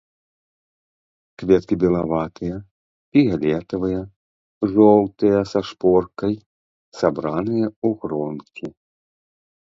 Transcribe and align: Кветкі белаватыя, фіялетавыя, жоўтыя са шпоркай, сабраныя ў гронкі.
Кветкі 1.41 1.75
белаватыя, 1.83 2.55
фіялетавыя, 3.17 4.01
жоўтыя 4.73 5.39
са 5.51 5.59
шпоркай, 5.69 6.35
сабраныя 7.03 7.67
ў 7.71 7.89
гронкі. 8.05 8.65